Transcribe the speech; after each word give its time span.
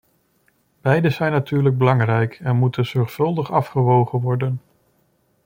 Beide 0.81 1.09
zijn 1.09 1.31
natuurlijk 1.31 1.77
belangrijk 1.77 2.35
en 2.39 2.55
moeten 2.57 2.85
zorgvuldig 2.85 3.51
afgewogen 3.51 4.19
worden. 4.19 4.61